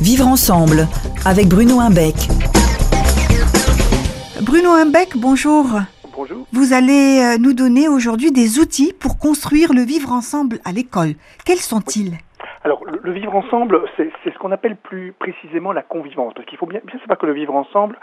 [0.00, 0.88] Vivre ensemble
[1.26, 2.14] avec Bruno Imbeck.
[4.40, 5.66] Bruno Imbeck, bonjour.
[6.16, 6.46] Bonjour.
[6.52, 11.16] Vous allez euh, nous donner aujourd'hui des outils pour construire le vivre ensemble à l'école.
[11.44, 12.16] Quels sont-ils?
[12.62, 16.34] Alors, le, vivre ensemble, c'est ce qu'on appelle plus précisément la convivence.
[16.34, 17.96] Parce qu'il faut bien, bien savoir que le vivre ensemble,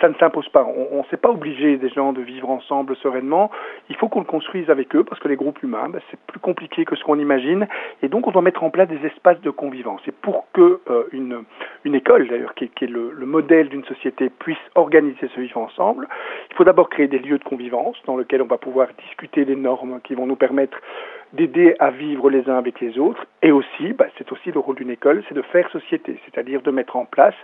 [0.00, 0.64] ça ne s'impose pas.
[0.64, 3.50] On ne s'est pas obligé des gens de vivre ensemble sereinement.
[3.90, 6.40] Il faut qu'on le construise avec eux parce que les groupes humains, ben, c'est plus
[6.40, 7.68] compliqué que ce qu'on imagine.
[8.02, 10.00] Et donc, on doit mettre en place des espaces de convivence.
[10.06, 11.44] Et pour que euh, une,
[11.84, 15.58] une école, d'ailleurs, qui, qui est le, le modèle d'une société, puisse organiser ce vivre
[15.58, 16.08] ensemble,
[16.50, 19.56] il faut d'abord créer des lieux de convivence dans lesquels on va pouvoir discuter des
[19.56, 20.78] normes qui vont nous permettre
[21.32, 23.24] d'aider à vivre les uns avec les autres.
[23.42, 26.70] Et aussi, bah, c'est aussi le rôle d'une école, c'est de faire société, c'est-à-dire de
[26.70, 27.34] mettre en place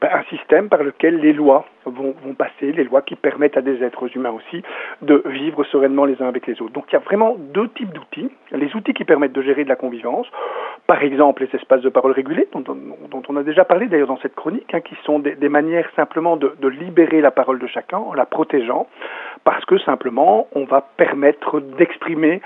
[0.00, 3.60] bah, un système par lequel les lois vont, vont passer, les lois qui permettent à
[3.60, 4.62] des êtres humains aussi
[5.02, 6.72] de vivre sereinement les uns avec les autres.
[6.72, 8.30] Donc il y a vraiment deux types d'outils.
[8.52, 10.26] Les outils qui permettent de gérer de la convivence,
[10.86, 12.76] par exemple les espaces de parole régulés, dont, dont-
[13.10, 15.88] dont on a déjà parlé d'ailleurs dans cette chronique, hein, qui sont des, des manières
[15.96, 18.86] simplement de, de libérer la parole de chacun en la protégeant,
[19.44, 22.40] parce que simplement on va permettre d'exprimer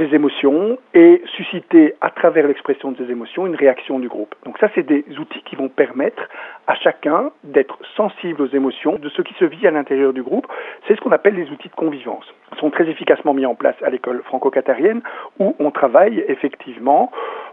[0.00, 4.34] ses émotions et susciter à travers l'expression de ses émotions une réaction du groupe.
[4.46, 6.22] Donc ça, c'est des outils qui vont permettre
[6.66, 10.46] à chacun d'être sensible aux émotions de ce qui se vit à l'intérieur du groupe.
[10.88, 12.24] C'est ce qu'on appelle les outils de convivence.
[12.52, 15.02] Ils sont très efficacement mis en place à l'école franco-qatarienne
[15.38, 17.10] où on travaille effectivement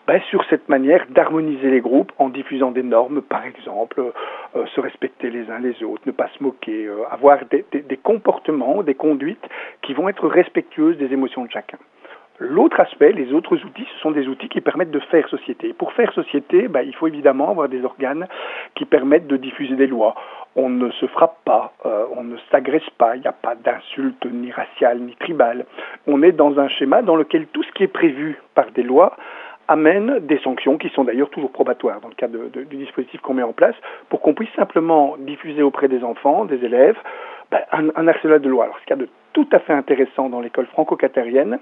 [0.07, 4.01] ben, sur cette manière d'harmoniser les groupes en diffusant des normes, par exemple,
[4.55, 8.83] euh, se respecter les uns les autres, ne pas se moquer, euh, avoir des comportements,
[8.83, 9.45] des conduites
[9.81, 11.77] qui vont être respectueuses des émotions de chacun.
[12.39, 15.73] L'autre aspect, les autres outils, ce sont des outils qui permettent de faire société.
[15.73, 18.27] Pour faire société, ben, il faut évidemment avoir des organes
[18.75, 20.13] qui permettent de diffuser des lois.
[20.55, 24.25] On ne se frappe pas, euh, on ne s'agresse pas, il n'y a pas d'insultes
[24.31, 25.65] ni raciales ni tribales.
[26.05, 29.17] On est dans un schéma dans lequel tout ce qui est prévu par des lois
[29.67, 33.43] amène des sanctions qui sont d'ailleurs toujours probatoires dans le cadre du dispositif qu'on met
[33.43, 33.75] en place
[34.09, 36.97] pour qu'on puisse simplement diffuser auprès des enfants, des élèves,
[37.51, 38.65] ben, un, un arsenal de lois.
[38.65, 41.59] Alors, ce qu'il y a de tout à fait intéressant dans l'école franco-qatarienne,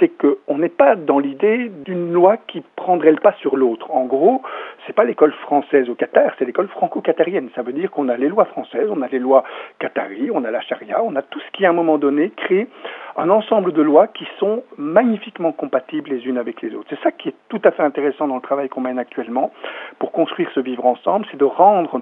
[0.00, 3.90] c'est qu'on n'est pas dans l'idée d'une loi qui prendrait le pas sur l'autre.
[3.90, 4.42] En gros,
[4.86, 7.50] c'est pas l'école française au Qatar, c'est l'école franco-qatarienne.
[7.54, 9.44] Ça veut dire qu'on a les lois françaises, on a les lois
[9.78, 12.66] qataries, on a la charia, on a tout ce qui, à un moment donné, crée
[13.16, 16.86] un ensemble de lois qui sont magnifiquement compatibles les unes avec les autres.
[16.90, 19.52] C'est ça qui est tout à fait intéressant dans le travail qu'on mène actuellement
[19.98, 22.00] pour construire ce vivre ensemble, c'est de rendre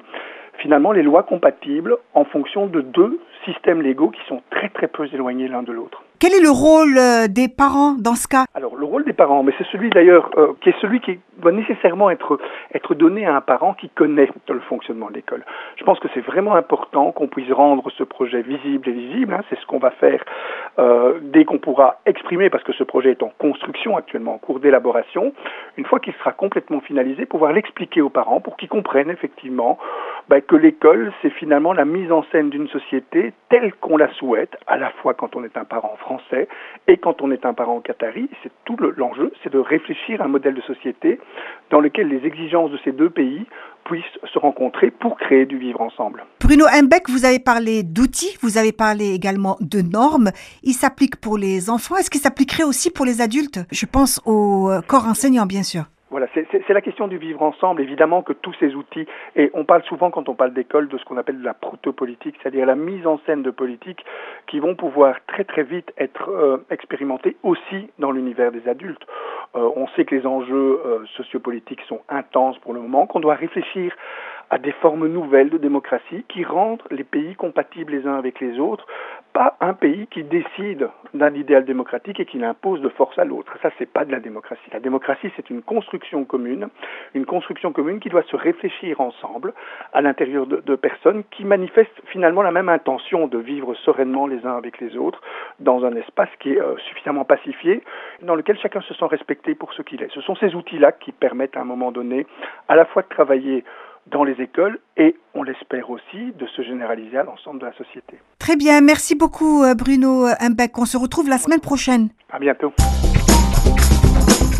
[0.58, 5.06] finalement les lois compatibles en fonction de deux systèmes légaux qui sont très très peu
[5.12, 6.02] éloignés l'un de l'autre.
[6.20, 8.46] Quel est le rôle euh, des parents dans ce cas?
[8.52, 11.52] Alors le rôle des parents, mais c'est celui d'ailleurs euh, qui est celui qui doit
[11.52, 12.40] nécessairement être
[12.74, 15.44] être donné à un parent qui connaît le fonctionnement de l'école.
[15.76, 19.32] Je pense que c'est vraiment important qu'on puisse rendre ce projet visible et visible.
[19.32, 19.44] hein.
[19.48, 20.24] c'est ce qu'on va faire
[20.80, 24.58] euh, dès qu'on pourra exprimer, parce que ce projet est en construction actuellement, en cours
[24.58, 25.32] d'élaboration.
[25.76, 29.78] Une fois qu'il sera complètement finalisé, pouvoir l'expliquer aux parents pour qu'ils comprennent effectivement
[30.28, 34.56] ben, que l'école, c'est finalement la mise en scène d'une société telle qu'on la souhaite,
[34.66, 36.48] à la fois quand on est un parent français
[36.86, 38.28] et quand on est un parent qatari.
[38.42, 41.18] C'est tout le- l'enjeu, c'est de réfléchir à un modèle de société
[41.70, 43.46] dans lequel les exigences de ces deux pays
[43.84, 46.24] puissent se rencontrer pour créer du vivre ensemble.
[46.42, 50.30] Bruno Imbeck, vous avez parlé d'outils, vous avez parlé également de normes.
[50.62, 51.96] Ils s'appliquent pour les enfants.
[51.96, 53.60] Est-ce qu'ils s'appliqueraient aussi pour les adultes?
[53.72, 55.84] Je pense au euh, corps enseignant, bien sûr.
[56.18, 57.80] Voilà, c'est la question du vivre ensemble.
[57.80, 59.06] Évidemment que tous ces outils,
[59.36, 62.66] et on parle souvent quand on parle d'école de ce qu'on appelle la proto-politique, c'est-à-dire
[62.66, 64.04] la mise en scène de politiques
[64.48, 69.06] qui vont pouvoir très très vite être euh, expérimentées aussi dans l'univers des adultes.
[69.54, 73.36] Euh, on sait que les enjeux euh, sociopolitiques sont intenses pour le moment, qu'on doit
[73.36, 73.94] réfléchir
[74.50, 78.58] à des formes nouvelles de démocratie qui rendent les pays compatibles les uns avec les
[78.58, 78.86] autres,
[79.38, 83.56] pas un pays qui décide d'un idéal démocratique et qui l'impose de force à l'autre.
[83.62, 84.68] Ça, c'est pas de la démocratie.
[84.72, 86.66] La démocratie, c'est une construction commune,
[87.14, 89.54] une construction commune qui doit se réfléchir ensemble
[89.92, 94.56] à l'intérieur de, personnes qui manifestent finalement la même intention de vivre sereinement les uns
[94.56, 95.20] avec les autres
[95.60, 97.84] dans un espace qui est euh, suffisamment pacifié,
[98.22, 100.10] dans lequel chacun se sent respecté pour ce qu'il est.
[100.14, 102.26] Ce sont ces outils-là qui permettent à un moment donné
[102.66, 103.62] à la fois de travailler
[104.10, 108.18] dans les écoles et, on l'espère aussi, de se généraliser à l'ensemble de la société.
[108.38, 110.78] Très bien, merci beaucoup euh, Bruno Imbeck.
[110.78, 112.08] On se retrouve la semaine prochaine.
[112.30, 112.72] À bientôt.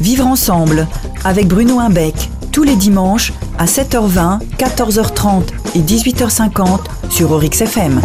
[0.01, 0.87] Vivre ensemble
[1.25, 2.15] avec Bruno Imbeck
[2.53, 8.01] tous les dimanches à 7h20, 14h30 et 18h50 sur Orix FM.